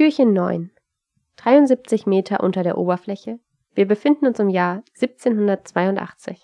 Türchen 0.00 0.32
9. 0.32 0.70
73 1.36 2.06
Meter 2.06 2.42
unter 2.42 2.62
der 2.62 2.78
Oberfläche. 2.78 3.38
Wir 3.74 3.86
befinden 3.86 4.28
uns 4.28 4.38
im 4.38 4.48
Jahr 4.48 4.82
1782. 4.98 6.40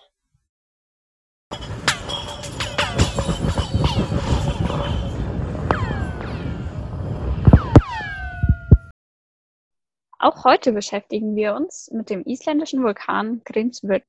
Auch 10.19 10.45
heute 10.45 10.73
beschäftigen 10.73 11.35
wir 11.35 11.55
uns 11.55 11.91
mit 11.91 12.11
dem 12.11 12.27
isländischen 12.27 12.83
Vulkan 12.83 13.41
Grímsvötn. 13.47 14.05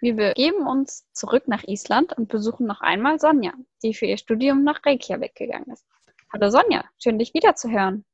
Wir 0.00 0.14
begeben 0.14 0.64
uns 0.64 1.10
zurück 1.10 1.48
nach 1.48 1.64
Island 1.64 2.16
und 2.16 2.28
besuchen 2.28 2.68
noch 2.68 2.82
einmal 2.82 3.18
Sonja, 3.18 3.52
die 3.82 3.94
für 3.94 4.06
ihr 4.06 4.18
Studium 4.18 4.62
nach 4.62 4.86
Reykjavik 4.86 5.34
gegangen 5.34 5.72
ist. 5.72 5.84
Hallo 6.32 6.50
Sonja, 6.50 6.84
schön 6.98 7.18
dich 7.18 7.34
wiederzuhören. 7.34 8.04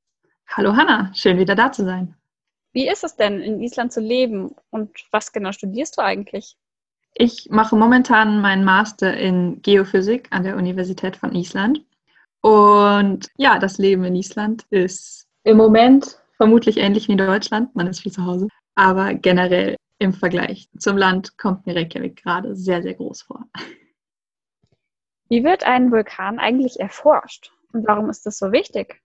Hallo 0.55 0.77
Hanna, 0.77 1.11
schön 1.15 1.39
wieder 1.39 1.55
da 1.55 1.73
zu 1.73 1.83
sein. 1.83 2.15
Wie 2.75 2.87
ist 2.87 3.05
es 3.05 3.17
denn, 3.17 3.41
in 3.41 3.63
Island 3.63 3.91
zu 3.91 4.01
leben 4.01 4.55
und 4.69 4.91
was 5.11 5.33
genau 5.33 5.51
studierst 5.51 5.97
du 5.97 6.03
eigentlich? 6.03 6.59
Ich 7.15 7.49
mache 7.51 7.75
momentan 7.75 8.43
meinen 8.43 8.63
Master 8.63 9.17
in 9.17 9.63
Geophysik 9.63 10.29
an 10.31 10.43
der 10.43 10.57
Universität 10.59 11.17
von 11.17 11.35
Island. 11.35 11.83
Und 12.43 13.29
ja, 13.39 13.59
das 13.59 13.79
Leben 13.79 14.05
in 14.05 14.15
Island 14.15 14.67
ist 14.69 15.27
im 15.45 15.57
Moment 15.57 16.19
vermutlich 16.37 16.77
ähnlich 16.77 17.09
wie 17.09 17.13
in 17.13 17.19
Deutschland. 17.19 17.75
Man 17.75 17.87
ist 17.87 18.01
viel 18.01 18.13
zu 18.13 18.27
Hause. 18.27 18.49
Aber 18.75 19.15
generell 19.15 19.77
im 19.99 20.13
Vergleich 20.13 20.69
zum 20.79 20.99
Land 20.99 21.39
kommt 21.39 21.65
mir 21.65 21.77
Reykjavik 21.77 22.23
gerade 22.23 22.57
sehr, 22.57 22.83
sehr 22.83 22.95
groß 22.95 23.23
vor. 23.23 23.47
Wie 25.31 25.45
wird 25.45 25.65
ein 25.65 25.91
Vulkan 25.91 26.39
eigentlich 26.39 26.79
erforscht 26.79 27.53
und 27.73 27.87
warum 27.87 28.11
ist 28.11 28.27
das 28.27 28.37
so 28.37 28.53
wichtig? 28.53 29.03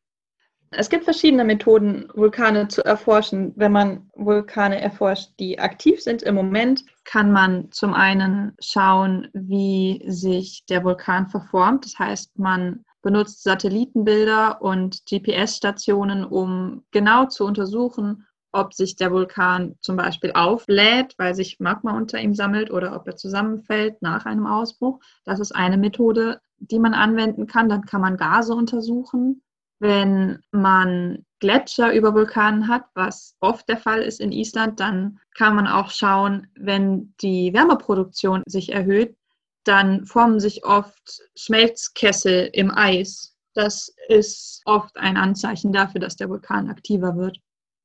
Es 0.71 0.89
gibt 0.89 1.05
verschiedene 1.05 1.45
Methoden, 1.45 2.09
Vulkane 2.13 2.67
zu 2.67 2.83
erforschen. 2.83 3.53
Wenn 3.55 3.71
man 3.71 4.09
Vulkane 4.15 4.81
erforscht, 4.81 5.31
die 5.39 5.59
aktiv 5.59 6.01
sind 6.01 6.23
im 6.23 6.35
Moment, 6.35 6.83
kann 7.05 7.31
man 7.31 7.71
zum 7.71 7.93
einen 7.93 8.53
schauen, 8.59 9.29
wie 9.33 10.03
sich 10.07 10.65
der 10.65 10.83
Vulkan 10.83 11.29
verformt. 11.29 11.85
Das 11.85 11.97
heißt, 11.97 12.37
man 12.37 12.83
benutzt 13.01 13.43
Satellitenbilder 13.43 14.61
und 14.61 15.05
GPS-Stationen, 15.05 16.25
um 16.25 16.83
genau 16.91 17.25
zu 17.27 17.45
untersuchen, 17.45 18.25
ob 18.51 18.73
sich 18.73 18.97
der 18.97 19.11
Vulkan 19.11 19.75
zum 19.79 19.95
Beispiel 19.95 20.31
aufbläht, 20.33 21.13
weil 21.17 21.33
sich 21.33 21.59
Magma 21.59 21.95
unter 21.95 22.19
ihm 22.19 22.33
sammelt 22.33 22.71
oder 22.71 22.95
ob 22.95 23.07
er 23.07 23.15
zusammenfällt 23.15 24.01
nach 24.01 24.25
einem 24.25 24.47
Ausbruch. 24.47 24.99
Das 25.23 25.39
ist 25.39 25.55
eine 25.55 25.77
Methode, 25.77 26.41
die 26.57 26.79
man 26.79 26.93
anwenden 26.93 27.47
kann. 27.47 27.69
Dann 27.69 27.85
kann 27.85 28.01
man 28.01 28.17
Gase 28.17 28.53
untersuchen. 28.53 29.41
Wenn 29.79 30.39
man 30.51 31.25
Gletscher 31.39 31.93
über 31.93 32.13
Vulkanen 32.13 32.67
hat, 32.67 32.85
was 32.95 33.35
oft 33.39 33.69
der 33.69 33.77
Fall 33.77 34.01
ist 34.01 34.19
in 34.19 34.31
Island, 34.31 34.79
dann 34.79 35.19
kann 35.35 35.55
man 35.55 35.67
auch 35.67 35.91
schauen, 35.91 36.47
wenn 36.55 37.13
die 37.21 37.53
Wärmeproduktion 37.53 38.41
sich 38.47 38.71
erhöht, 38.71 39.15
dann 39.63 40.05
formen 40.05 40.39
sich 40.39 40.65
oft 40.65 41.21
Schmelzkessel 41.35 42.49
im 42.53 42.71
Eis. 42.71 43.35
Das 43.53 43.93
ist 44.07 44.61
oft 44.65 44.97
ein 44.97 45.17
Anzeichen 45.17 45.71
dafür, 45.71 45.99
dass 45.99 46.15
der 46.15 46.29
Vulkan 46.29 46.69
aktiver 46.69 47.15
wird. 47.17 47.39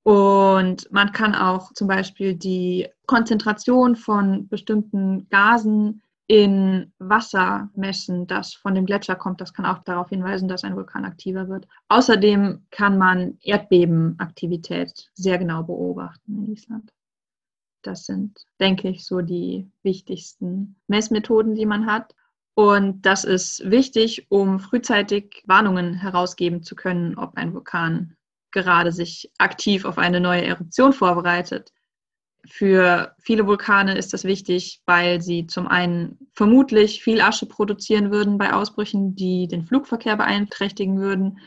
Und 0.04 0.90
man 0.90 1.12
kann 1.12 1.34
auch 1.34 1.72
zum 1.74 1.88
Beispiel 1.88 2.34
die 2.34 2.88
Konzentration 3.06 3.96
von 3.96 4.48
bestimmten 4.48 5.28
Gasen 5.28 6.02
in 6.26 6.92
Wasser 6.98 7.70
messen, 7.74 8.26
das 8.26 8.54
von 8.54 8.74
dem 8.74 8.86
Gletscher 8.86 9.16
kommt. 9.16 9.40
Das 9.40 9.52
kann 9.52 9.66
auch 9.66 9.82
darauf 9.84 10.08
hinweisen, 10.08 10.48
dass 10.48 10.64
ein 10.64 10.76
Vulkan 10.76 11.04
aktiver 11.04 11.48
wird. 11.48 11.66
Außerdem 11.88 12.66
kann 12.70 12.98
man 12.98 13.38
Erdbebenaktivität 13.42 15.10
sehr 15.14 15.38
genau 15.38 15.62
beobachten 15.62 16.44
in 16.44 16.52
Island. 16.52 16.92
Das 17.82 18.06
sind, 18.06 18.46
denke 18.60 18.88
ich, 18.88 19.04
so 19.04 19.20
die 19.20 19.68
wichtigsten 19.82 20.76
Messmethoden, 20.86 21.54
die 21.54 21.66
man 21.66 21.86
hat. 21.86 22.14
Und 22.54 23.02
das 23.02 23.24
ist 23.24 23.68
wichtig, 23.70 24.26
um 24.30 24.60
frühzeitig 24.60 25.42
Warnungen 25.46 25.94
herausgeben 25.94 26.62
zu 26.62 26.76
können, 26.76 27.16
ob 27.18 27.36
ein 27.36 27.54
Vulkan 27.54 28.16
gerade 28.52 28.92
sich 28.92 29.32
aktiv 29.38 29.84
auf 29.84 29.98
eine 29.98 30.20
neue 30.20 30.44
Eruption 30.44 30.92
vorbereitet. 30.92 31.72
Für 32.48 33.14
viele 33.20 33.46
Vulkane 33.46 33.96
ist 33.96 34.12
das 34.12 34.24
wichtig, 34.24 34.82
weil 34.84 35.22
sie 35.22 35.46
zum 35.46 35.68
einen 35.68 36.18
vermutlich 36.32 37.02
viel 37.02 37.20
Asche 37.20 37.46
produzieren 37.46 38.10
würden 38.10 38.36
bei 38.36 38.52
Ausbrüchen, 38.52 39.14
die 39.14 39.46
den 39.46 39.64
Flugverkehr 39.64 40.16
beeinträchtigen 40.16 40.98
würden. 40.98 41.38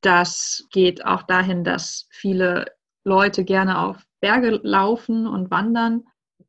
Das 0.00 0.66
geht 0.72 1.04
auch 1.04 1.22
dahin, 1.22 1.62
dass 1.62 2.08
viele 2.10 2.66
Leute 3.04 3.44
gerne 3.44 3.78
auf 3.78 4.04
Berge 4.20 4.60
laufen 4.62 5.26
und 5.28 5.50
wandern. 5.50 6.04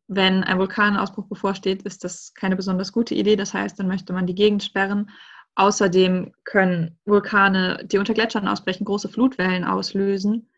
Wenn 0.07 0.43
ein 0.43 0.57
Vulkanausbruch 0.57 1.27
bevorsteht, 1.27 1.83
ist 1.83 2.03
das 2.03 2.33
keine 2.33 2.55
besonders 2.55 2.93
gute 2.93 3.13
Idee. 3.13 3.35
Das 3.35 3.53
heißt, 3.53 3.79
dann 3.79 3.87
möchte 3.87 4.11
man 4.13 4.25
die 4.25 4.35
Gegend 4.35 4.63
sperren. 4.63 5.11
Außerdem 5.55 6.33
können 6.45 6.97
Vulkane, 7.05 7.85
die 7.85 7.99
unter 7.99 8.15
Gletschern 8.15 8.47
ausbrechen, 8.47 8.85
große 8.85 9.09
Flutwellen 9.09 9.63
auslösen, 9.63 10.49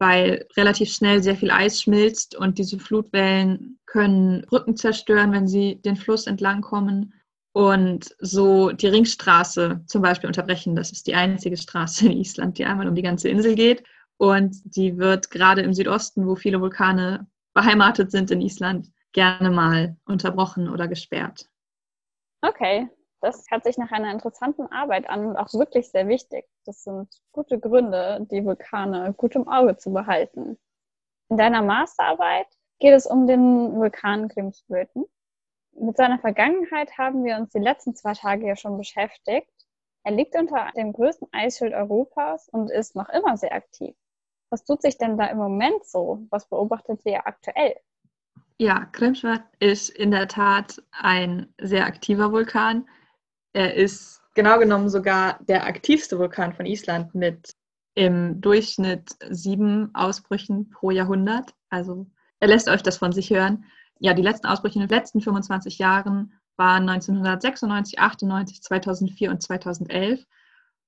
weil 0.00 0.46
relativ 0.56 0.90
schnell 0.90 1.22
sehr 1.22 1.36
viel 1.36 1.50
Eis 1.50 1.82
schmilzt 1.82 2.34
und 2.34 2.58
diese 2.58 2.78
Flutwellen 2.78 3.78
können 3.84 4.42
Brücken 4.46 4.74
zerstören, 4.74 5.30
wenn 5.32 5.46
sie 5.46 5.80
den 5.82 5.96
Fluss 5.96 6.26
entlang 6.26 6.62
kommen 6.62 7.12
und 7.52 8.16
so 8.18 8.70
die 8.70 8.86
Ringstraße 8.86 9.82
zum 9.86 10.02
Beispiel 10.02 10.28
unterbrechen. 10.28 10.74
Das 10.74 10.90
ist 10.90 11.06
die 11.06 11.14
einzige 11.14 11.58
Straße 11.58 12.06
in 12.06 12.12
Island, 12.12 12.56
die 12.56 12.64
einmal 12.64 12.88
um 12.88 12.94
die 12.94 13.02
ganze 13.02 13.28
Insel 13.28 13.54
geht. 13.54 13.84
Und 14.16 14.56
die 14.64 14.96
wird 14.96 15.30
gerade 15.30 15.62
im 15.62 15.74
Südosten, 15.74 16.26
wo 16.26 16.34
viele 16.34 16.60
Vulkane 16.60 17.26
beheimatet 17.52 18.10
sind 18.10 18.30
in 18.30 18.40
Island, 18.40 18.90
gerne 19.12 19.50
mal 19.50 19.96
unterbrochen 20.04 20.68
oder 20.68 20.88
gesperrt. 20.88 21.46
Okay, 22.42 22.88
das 23.20 23.44
hört 23.50 23.64
sich 23.64 23.76
nach 23.78 23.92
einer 23.92 24.10
interessanten 24.10 24.66
Arbeit 24.72 25.08
an 25.08 25.26
und 25.26 25.36
auch 25.36 25.52
wirklich 25.52 25.90
sehr 25.90 26.08
wichtig. 26.08 26.46
Das 26.64 26.84
sind 26.84 27.08
gute 27.32 27.58
Gründe, 27.58 28.26
die 28.30 28.44
Vulkane 28.44 29.12
gut 29.14 29.34
im 29.34 29.46
Auge 29.46 29.76
zu 29.76 29.92
behalten. 29.92 30.58
In 31.28 31.36
deiner 31.36 31.62
Masterarbeit 31.62 32.46
geht 32.78 32.94
es 32.94 33.06
um 33.06 33.26
den 33.26 33.74
Vulkan 33.76 34.28
Grimsvötn. 34.28 35.04
Mit 35.72 35.96
seiner 35.96 36.18
Vergangenheit 36.18 36.96
haben 36.98 37.24
wir 37.24 37.36
uns 37.36 37.50
die 37.50 37.60
letzten 37.60 37.94
zwei 37.94 38.14
Tage 38.14 38.46
ja 38.46 38.56
schon 38.56 38.76
beschäftigt. 38.76 39.50
Er 40.02 40.12
liegt 40.12 40.34
unter 40.34 40.70
dem 40.76 40.92
größten 40.92 41.28
Eisschild 41.30 41.74
Europas 41.74 42.48
und 42.48 42.70
ist 42.70 42.96
noch 42.96 43.08
immer 43.10 43.36
sehr 43.36 43.52
aktiv. 43.52 43.94
Was 44.50 44.64
tut 44.64 44.82
sich 44.82 44.98
denn 44.98 45.16
da 45.16 45.26
im 45.26 45.36
Moment 45.36 45.84
so? 45.84 46.26
Was 46.30 46.48
beobachtet 46.48 47.04
ihr 47.04 47.26
aktuell? 47.26 47.76
Ja, 48.58 48.88
Grimsvötn 48.92 49.44
ist 49.58 49.90
in 49.90 50.10
der 50.10 50.26
Tat 50.26 50.82
ein 50.90 51.54
sehr 51.60 51.86
aktiver 51.86 52.32
Vulkan. 52.32 52.88
Er 53.52 53.74
ist 53.74 54.20
genau 54.34 54.58
genommen 54.58 54.88
sogar 54.88 55.38
der 55.44 55.66
aktivste 55.66 56.18
Vulkan 56.18 56.52
von 56.52 56.66
Island 56.66 57.14
mit 57.14 57.54
im 57.94 58.40
Durchschnitt 58.40 59.10
sieben 59.28 59.94
Ausbrüchen 59.94 60.70
pro 60.70 60.90
Jahrhundert. 60.90 61.52
Also 61.68 62.06
er 62.38 62.48
lässt 62.48 62.68
euch 62.68 62.82
das 62.82 62.98
von 62.98 63.12
sich 63.12 63.30
hören. 63.30 63.64
Ja, 63.98 64.14
die 64.14 64.22
letzten 64.22 64.46
Ausbrüche 64.46 64.76
in 64.76 64.86
den 64.86 64.96
letzten 64.96 65.20
25 65.20 65.78
Jahren 65.78 66.32
waren 66.56 66.88
1996, 66.88 67.98
98, 67.98 68.62
2004 68.62 69.30
und 69.30 69.42
2011. 69.42 70.24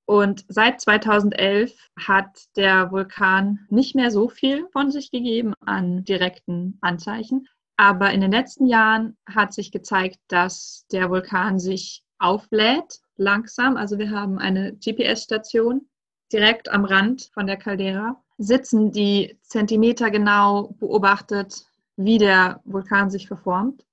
Und 0.04 0.44
seit 0.48 0.80
2011 0.80 1.74
hat 1.98 2.44
der 2.56 2.90
Vulkan 2.90 3.66
nicht 3.70 3.94
mehr 3.94 4.10
so 4.10 4.28
viel 4.28 4.66
von 4.72 4.90
sich 4.90 5.10
gegeben 5.10 5.54
an 5.64 6.04
direkten 6.04 6.78
Anzeichen. 6.80 7.48
Aber 7.76 8.12
in 8.12 8.20
den 8.20 8.32
letzten 8.32 8.66
Jahren 8.66 9.16
hat 9.26 9.52
sich 9.52 9.72
gezeigt, 9.72 10.18
dass 10.28 10.86
der 10.92 11.10
Vulkan 11.10 11.58
sich 11.58 12.02
aufbläht, 12.22 13.00
langsam. 13.16 13.76
Also 13.76 13.98
wir 13.98 14.10
haben 14.10 14.38
eine 14.38 14.74
GPS-Station 14.74 15.88
direkt 16.32 16.70
am 16.70 16.84
Rand 16.84 17.30
von 17.34 17.46
der 17.46 17.56
Caldera, 17.56 18.22
sitzen 18.38 18.90
die 18.90 19.38
Zentimeter 19.42 20.10
genau 20.10 20.74
beobachtet, 20.78 21.64
wie 21.96 22.18
der 22.18 22.60
Vulkan 22.64 23.10
sich 23.10 23.28
verformt. 23.28 23.84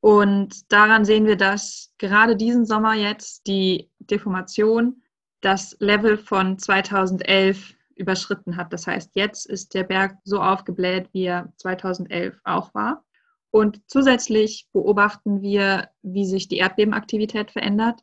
Und 0.00 0.72
daran 0.72 1.04
sehen 1.04 1.26
wir, 1.26 1.36
dass 1.36 1.92
gerade 1.98 2.36
diesen 2.36 2.64
Sommer 2.64 2.94
jetzt 2.94 3.46
die 3.46 3.90
Deformation 3.98 5.02
das 5.40 5.76
Level 5.80 6.16
von 6.16 6.58
2011 6.58 7.74
überschritten 7.96 8.56
hat. 8.56 8.72
Das 8.72 8.86
heißt, 8.86 9.10
jetzt 9.14 9.46
ist 9.46 9.74
der 9.74 9.84
Berg 9.84 10.16
so 10.24 10.40
aufgebläht, 10.40 11.08
wie 11.12 11.24
er 11.24 11.52
2011 11.56 12.38
auch 12.44 12.72
war. 12.74 13.04
Und 13.50 13.80
zusätzlich 13.86 14.68
beobachten 14.72 15.40
wir, 15.42 15.88
wie 16.02 16.26
sich 16.26 16.48
die 16.48 16.58
Erdbebenaktivität 16.58 17.50
verändert. 17.50 18.00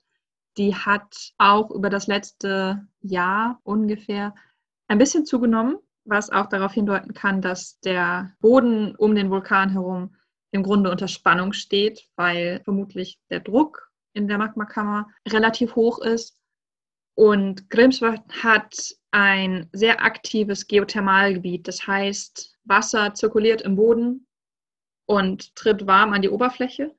Die 0.58 0.74
hat 0.74 1.34
auch 1.38 1.70
über 1.72 1.90
das 1.90 2.08
letzte 2.08 2.88
Jahr 3.02 3.60
ungefähr 3.64 4.34
ein 4.88 4.98
bisschen 4.98 5.26
zugenommen, 5.26 5.78
was 6.06 6.30
auch 6.30 6.48
darauf 6.48 6.74
hindeuten 6.74 7.14
kann, 7.14 7.42
dass 7.42 7.80
der 7.82 8.32
Boden 8.40 8.96
um 8.96 9.16
den 9.16 9.30
Vulkan 9.30 9.72
herum 9.72 10.16
im 10.52 10.64
Grunde 10.64 10.90
unter 10.90 11.08
Spannung 11.08 11.54
steht, 11.54 12.08
weil 12.16 12.62
vermutlich 12.64 13.20
der 13.30 13.42
Druck 13.42 13.92
in 14.14 14.28
der 14.28 14.38
Magmakammer 14.38 15.10
relativ 15.28 15.76
hoch 15.76 16.00
ist 16.00 16.40
und 17.16 17.70
Grimsvötn 17.70 18.44
hat 18.44 18.94
ein 19.12 19.70
sehr 19.72 20.04
aktives 20.04 20.68
Geothermalgebiet. 20.68 21.68
Das 21.68 21.88
heißt, 21.88 22.58
Wasser 22.66 23.14
zirkuliert 23.14 23.62
im 23.62 23.78
Boden 23.78 24.28
und 25.06 25.56
tritt 25.56 25.88
warm 25.88 26.14
an 26.14 26.22
die 26.22 26.30
Oberfläche. 26.30 26.96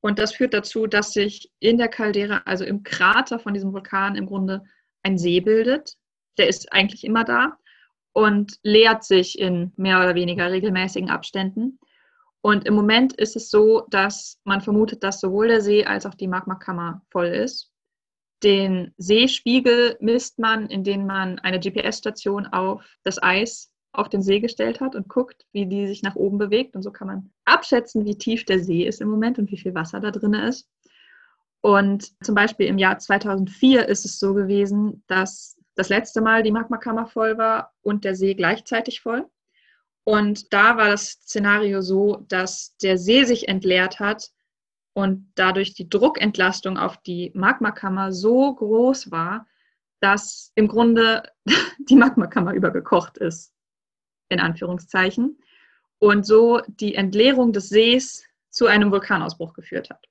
Und 0.00 0.18
das 0.18 0.32
führt 0.32 0.54
dazu, 0.54 0.86
dass 0.86 1.12
sich 1.12 1.50
in 1.58 1.78
der 1.78 1.88
Caldera, 1.88 2.42
also 2.44 2.64
im 2.64 2.82
Krater 2.82 3.38
von 3.38 3.54
diesem 3.54 3.72
Vulkan, 3.72 4.14
im 4.14 4.26
Grunde 4.26 4.64
ein 5.02 5.18
See 5.18 5.40
bildet. 5.40 5.96
Der 6.36 6.48
ist 6.48 6.72
eigentlich 6.72 7.04
immer 7.04 7.24
da 7.24 7.56
und 8.12 8.58
leert 8.62 9.04
sich 9.04 9.38
in 9.38 9.72
mehr 9.76 9.98
oder 9.98 10.14
weniger 10.14 10.50
regelmäßigen 10.50 11.10
Abständen. 11.10 11.78
Und 12.40 12.66
im 12.66 12.74
Moment 12.74 13.12
ist 13.14 13.36
es 13.36 13.50
so, 13.50 13.86
dass 13.90 14.38
man 14.44 14.60
vermutet, 14.60 15.02
dass 15.02 15.20
sowohl 15.20 15.48
der 15.48 15.60
See 15.60 15.84
als 15.84 16.06
auch 16.06 16.14
die 16.14 16.28
Magmakammer 16.28 17.02
voll 17.10 17.26
ist. 17.26 17.72
Den 18.44 18.94
Seespiegel 18.96 19.96
misst 20.00 20.38
man, 20.38 20.66
indem 20.68 21.06
man 21.06 21.40
eine 21.40 21.58
GPS-Station 21.58 22.46
auf 22.46 22.84
das 23.02 23.20
Eis 23.20 23.72
auf 23.98 24.08
den 24.08 24.22
See 24.22 24.40
gestellt 24.40 24.80
hat 24.80 24.94
und 24.94 25.08
guckt, 25.08 25.44
wie 25.52 25.66
die 25.66 25.86
sich 25.86 26.02
nach 26.02 26.14
oben 26.14 26.38
bewegt. 26.38 26.76
Und 26.76 26.82
so 26.82 26.92
kann 26.92 27.08
man 27.08 27.30
abschätzen, 27.44 28.04
wie 28.04 28.16
tief 28.16 28.44
der 28.44 28.60
See 28.60 28.86
ist 28.86 29.00
im 29.00 29.08
Moment 29.08 29.38
und 29.38 29.50
wie 29.50 29.58
viel 29.58 29.74
Wasser 29.74 30.00
da 30.00 30.10
drin 30.10 30.34
ist. 30.34 30.68
Und 31.60 32.12
zum 32.24 32.34
Beispiel 32.34 32.66
im 32.66 32.78
Jahr 32.78 32.98
2004 32.98 33.88
ist 33.88 34.04
es 34.04 34.20
so 34.20 34.34
gewesen, 34.34 35.02
dass 35.08 35.56
das 35.74 35.88
letzte 35.88 36.20
Mal 36.20 36.42
die 36.42 36.52
Magmakammer 36.52 37.06
voll 37.06 37.38
war 37.38 37.72
und 37.82 38.04
der 38.04 38.14
See 38.14 38.34
gleichzeitig 38.34 39.00
voll. 39.00 39.26
Und 40.04 40.52
da 40.52 40.76
war 40.76 40.88
das 40.88 41.10
Szenario 41.10 41.82
so, 41.82 42.24
dass 42.28 42.76
der 42.78 42.98
See 42.98 43.24
sich 43.24 43.48
entleert 43.48 43.98
hat 43.98 44.30
und 44.94 45.32
dadurch 45.34 45.74
die 45.74 45.88
Druckentlastung 45.88 46.78
auf 46.78 46.96
die 46.98 47.32
Magmakammer 47.34 48.12
so 48.12 48.54
groß 48.54 49.10
war, 49.10 49.46
dass 50.00 50.52
im 50.54 50.68
Grunde 50.68 51.24
die 51.88 51.96
Magmakammer 51.96 52.54
übergekocht 52.54 53.18
ist, 53.18 53.52
in 54.28 54.40
Anführungszeichen, 54.40 55.38
und 55.98 56.24
so 56.24 56.60
die 56.66 56.94
Entleerung 56.94 57.52
des 57.52 57.68
Sees 57.68 58.24
zu 58.50 58.66
einem 58.66 58.92
Vulkanausbruch 58.92 59.52
geführt 59.52 59.90
hat. 59.90 60.06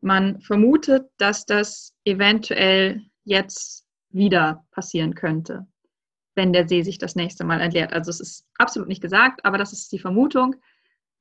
Man 0.00 0.40
vermutet, 0.40 1.10
dass 1.18 1.44
das 1.44 1.94
eventuell 2.04 3.02
jetzt 3.24 3.84
wieder 4.10 4.64
passieren 4.70 5.14
könnte, 5.14 5.66
wenn 6.34 6.52
der 6.52 6.68
See 6.68 6.82
sich 6.82 6.98
das 6.98 7.16
nächste 7.16 7.44
Mal 7.44 7.60
entleert. 7.60 7.92
Also 7.92 8.10
es 8.10 8.20
ist 8.20 8.46
absolut 8.58 8.88
nicht 8.88 9.02
gesagt, 9.02 9.44
aber 9.44 9.58
das 9.58 9.72
ist 9.72 9.90
die 9.90 9.98
Vermutung, 9.98 10.56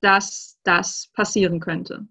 dass 0.01 0.59
das 0.63 1.09
passieren 1.13 1.59
könnte 1.59 2.07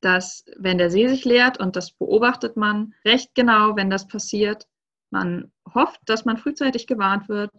dass 0.00 0.44
wenn 0.56 0.78
der 0.78 0.90
See 0.90 1.08
sich 1.08 1.24
leert, 1.24 1.58
und 1.58 1.76
das 1.76 1.92
beobachtet 1.92 2.56
man 2.56 2.94
recht 3.04 3.34
genau, 3.34 3.76
wenn 3.76 3.90
das 3.90 4.06
passiert, 4.06 4.66
man 5.10 5.52
hofft, 5.74 6.00
dass 6.06 6.24
man 6.24 6.36
frühzeitig 6.36 6.86
gewarnt 6.86 7.28
wird, 7.28 7.50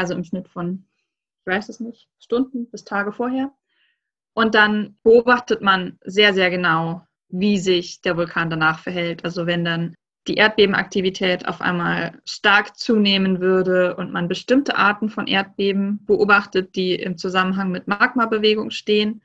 also 0.00 0.14
im 0.14 0.24
Schnitt 0.24 0.48
von, 0.48 0.86
ich 1.40 1.46
weiß 1.46 1.68
es 1.68 1.78
nicht, 1.78 2.08
Stunden 2.18 2.70
bis 2.70 2.84
Tage 2.84 3.12
vorher. 3.12 3.52
Und 4.32 4.54
dann 4.54 4.96
beobachtet 5.02 5.60
man 5.60 5.98
sehr, 6.04 6.32
sehr 6.32 6.50
genau, 6.50 7.06
wie 7.28 7.58
sich 7.58 8.00
der 8.00 8.16
Vulkan 8.16 8.48
danach 8.48 8.78
verhält. 8.80 9.24
Also 9.24 9.46
wenn 9.46 9.64
dann 9.64 9.94
die 10.26 10.34
Erdbebenaktivität 10.34 11.46
auf 11.46 11.60
einmal 11.60 12.20
stark 12.24 12.78
zunehmen 12.78 13.40
würde 13.40 13.96
und 13.96 14.12
man 14.12 14.28
bestimmte 14.28 14.76
Arten 14.76 15.10
von 15.10 15.26
Erdbeben 15.26 16.04
beobachtet, 16.06 16.76
die 16.76 16.94
im 16.94 17.18
Zusammenhang 17.18 17.70
mit 17.70 17.86
Magmabewegung 17.86 18.70
stehen, 18.70 19.22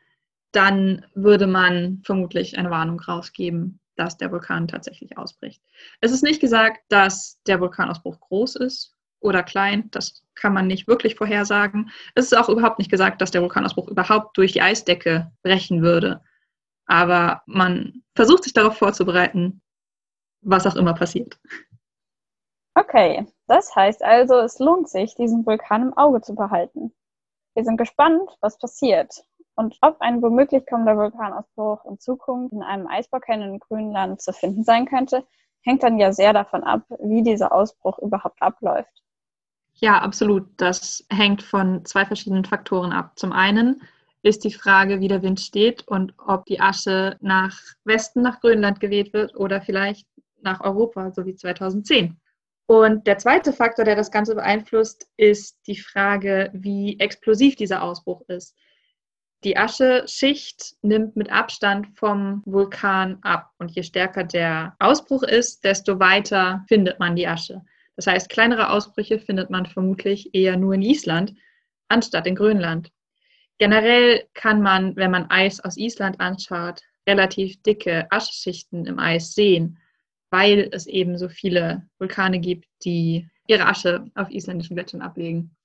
dann 0.51 1.05
würde 1.13 1.47
man 1.47 2.01
vermutlich 2.03 2.57
eine 2.57 2.69
Warnung 2.69 2.99
rausgeben, 2.99 3.79
dass 3.95 4.17
der 4.17 4.31
Vulkan 4.31 4.67
tatsächlich 4.67 5.17
ausbricht. 5.17 5.61
Es 6.01 6.11
ist 6.11 6.23
nicht 6.23 6.41
gesagt, 6.41 6.79
dass 6.89 7.41
der 7.47 7.59
Vulkanausbruch 7.59 8.19
groß 8.19 8.55
ist 8.57 8.94
oder 9.25 9.43
klein. 9.43 9.89
Das 9.91 10.23
kann 10.35 10.53
man 10.53 10.67
nicht 10.67 10.87
wirklich 10.87 11.15
vorhersagen. 11.15 11.91
Es 12.13 12.25
ist 12.25 12.37
auch 12.37 12.49
überhaupt 12.49 12.79
nicht 12.79 12.91
gesagt, 12.91 13.21
dass 13.21 13.31
der 13.31 13.41
Vulkanausbruch 13.41 13.87
überhaupt 13.87 14.37
durch 14.37 14.53
die 14.53 14.61
Eisdecke 14.61 15.31
brechen 15.43 15.81
würde. 15.81 16.21
Aber 16.85 17.41
man 17.45 18.03
versucht 18.15 18.43
sich 18.43 18.53
darauf 18.53 18.77
vorzubereiten, 18.77 19.61
was 20.41 20.67
auch 20.67 20.75
immer 20.75 20.93
passiert. 20.93 21.39
Okay, 22.75 23.25
das 23.47 23.73
heißt 23.75 24.03
also, 24.03 24.35
es 24.35 24.59
lohnt 24.59 24.89
sich, 24.89 25.15
diesen 25.15 25.45
Vulkan 25.45 25.81
im 25.81 25.97
Auge 25.97 26.21
zu 26.21 26.35
behalten. 26.35 26.93
Wir 27.55 27.63
sind 27.63 27.77
gespannt, 27.77 28.29
was 28.41 28.57
passiert. 28.57 29.23
Und 29.55 29.77
ob 29.81 30.01
ein 30.01 30.21
womöglich 30.21 30.65
kommender 30.65 30.97
Vulkanausbruch 30.97 31.85
in 31.85 31.97
Zukunft 31.99 32.51
in 32.51 32.61
einem 32.61 32.87
Eisbergkern 32.87 33.41
in 33.41 33.59
Grönland 33.59 34.21
zu 34.21 34.33
finden 34.33 34.65
sein 34.65 34.85
könnte, 34.85 35.25
hängt 35.63 35.83
dann 35.83 35.97
ja 35.97 36.11
sehr 36.11 36.33
davon 36.33 36.63
ab, 36.63 36.81
wie 36.99 37.23
dieser 37.23 37.53
Ausbruch 37.53 37.97
überhaupt 37.99 38.41
abläuft. 38.41 39.04
Ja, 39.75 39.99
absolut. 39.99 40.47
Das 40.57 41.05
hängt 41.09 41.43
von 41.43 41.83
zwei 41.85 42.05
verschiedenen 42.05 42.45
Faktoren 42.45 42.91
ab. 42.91 43.17
Zum 43.17 43.31
einen 43.31 43.81
ist 44.23 44.43
die 44.43 44.53
Frage, 44.53 45.01
wie 45.01 45.07
der 45.07 45.21
Wind 45.21 45.39
steht 45.39 45.87
und 45.87 46.13
ob 46.17 46.45
die 46.45 46.59
Asche 46.59 47.17
nach 47.21 47.59
Westen, 47.83 48.21
nach 48.21 48.39
Grönland 48.39 48.79
geweht 48.79 49.13
wird 49.13 49.35
oder 49.35 49.61
vielleicht 49.61 50.07
nach 50.41 50.61
Europa, 50.61 51.11
so 51.11 51.25
wie 51.25 51.35
2010. 51.35 52.19
Und 52.67 53.05
der 53.05 53.19
zweite 53.19 53.53
Faktor, 53.53 53.85
der 53.85 53.95
das 53.95 54.09
Ganze 54.09 54.33
beeinflusst, 54.33 55.07
ist 55.17 55.59
die 55.67 55.77
Frage, 55.77 56.49
wie 56.53 56.99
explosiv 56.99 57.55
dieser 57.55 57.83
Ausbruch 57.83 58.21
ist. 58.27 58.55
Die 59.43 59.57
Ascheschicht 59.57 60.75
nimmt 60.81 61.15
mit 61.15 61.31
Abstand 61.31 61.95
vom 61.95 62.41
Vulkan 62.45 63.19
ab. 63.21 63.51
Und 63.59 63.69
je 63.69 63.83
stärker 63.83 64.23
der 64.23 64.75
Ausbruch 64.79 65.21
ist, 65.21 65.63
desto 65.63 65.99
weiter 65.99 66.65
findet 66.67 66.99
man 66.99 67.15
die 67.15 67.27
Asche. 67.27 67.61
Das 67.95 68.07
heißt, 68.07 68.29
kleinere 68.29 68.69
Ausbrüche 68.69 69.19
findet 69.19 69.49
man 69.49 69.65
vermutlich 69.65 70.33
eher 70.33 70.57
nur 70.57 70.73
in 70.73 70.81
Island, 70.81 71.33
anstatt 71.87 72.27
in 72.27 72.35
Grönland. 72.35 72.91
Generell 73.57 74.27
kann 74.33 74.61
man, 74.61 74.95
wenn 74.95 75.11
man 75.11 75.29
Eis 75.29 75.61
aus 75.61 75.77
Island 75.77 76.19
anschaut, 76.19 76.81
relativ 77.07 77.61
dicke 77.63 78.07
Ascheschichten 78.11 78.85
im 78.85 78.99
Eis 78.99 79.33
sehen, 79.33 79.79
weil 80.29 80.69
es 80.71 80.87
eben 80.87 81.17
so 81.17 81.29
viele 81.29 81.87
Vulkane 81.97 82.39
gibt, 82.39 82.67
die 82.83 83.29
ihre 83.47 83.67
Asche 83.67 84.09
auf 84.15 84.29
isländischen 84.29 84.75
Gletschern 84.75 85.01
ablegen. 85.01 85.55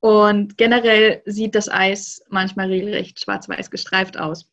Und 0.00 0.56
generell 0.56 1.22
sieht 1.26 1.54
das 1.54 1.68
Eis 1.68 2.24
manchmal 2.30 2.68
regelrecht 2.68 3.20
schwarz-weiß 3.20 3.70
gestreift 3.70 4.18
aus. 4.18 4.50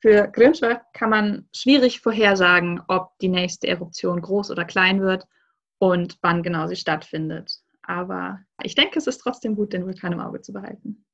Für 0.00 0.28
Grimsvötn 0.28 0.80
kann 0.92 1.10
man 1.10 1.48
schwierig 1.54 2.00
vorhersagen, 2.00 2.82
ob 2.88 3.16
die 3.20 3.28
nächste 3.28 3.68
Eruption 3.68 4.20
groß 4.20 4.50
oder 4.50 4.64
klein 4.64 5.00
wird 5.00 5.26
und 5.78 6.18
wann 6.22 6.42
genau 6.42 6.66
sie 6.66 6.76
stattfindet. 6.76 7.52
Aber 7.82 8.40
ich 8.62 8.74
denke, 8.74 8.98
es 8.98 9.06
ist 9.06 9.18
trotzdem 9.18 9.56
gut, 9.56 9.72
den 9.72 9.86
Vulkan 9.86 10.12
im 10.12 10.20
Auge 10.20 10.40
zu 10.40 10.52
behalten. 10.52 11.04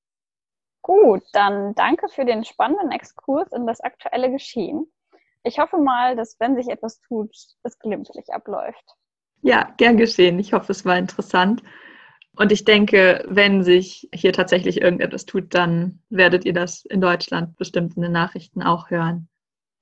Gut, 0.82 1.22
dann 1.32 1.74
danke 1.74 2.08
für 2.08 2.24
den 2.24 2.44
spannenden 2.44 2.90
Exkurs 2.90 3.50
in 3.52 3.66
das 3.66 3.80
aktuelle 3.80 4.30
Geschehen. 4.30 4.86
Ich 5.42 5.58
hoffe 5.58 5.78
mal, 5.78 6.16
dass 6.16 6.38
wenn 6.40 6.56
sich 6.56 6.68
etwas 6.68 7.00
tut, 7.00 7.34
es 7.62 7.78
glimpflich 7.78 8.32
abläuft. 8.32 8.84
Ja, 9.42 9.72
gern 9.76 9.96
geschehen. 9.96 10.38
Ich 10.38 10.52
hoffe, 10.52 10.72
es 10.72 10.84
war 10.84 10.96
interessant. 10.96 11.62
Und 12.36 12.50
ich 12.50 12.64
denke, 12.64 13.24
wenn 13.28 13.62
sich 13.62 14.08
hier 14.12 14.32
tatsächlich 14.32 14.80
irgendetwas 14.80 15.24
tut, 15.24 15.54
dann 15.54 16.02
werdet 16.08 16.44
ihr 16.44 16.54
das 16.54 16.84
in 16.84 17.00
Deutschland 17.00 17.56
bestimmt 17.56 17.96
in 17.96 18.02
den 18.02 18.12
Nachrichten 18.12 18.62
auch 18.62 18.90
hören. 18.90 19.28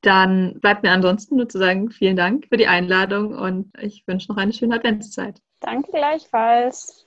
Dann 0.02 0.58
bleibt 0.60 0.82
mir 0.82 0.90
ansonsten 0.90 1.36
nur 1.36 1.48
zu 1.48 1.58
sagen, 1.58 1.90
vielen 1.90 2.16
Dank 2.16 2.46
für 2.48 2.56
die 2.56 2.66
Einladung 2.66 3.34
und 3.34 3.72
ich 3.80 4.04
wünsche 4.06 4.30
noch 4.30 4.36
eine 4.36 4.52
schöne 4.52 4.74
Adventszeit. 4.76 5.40
Danke 5.60 5.92
gleichfalls. 5.92 7.00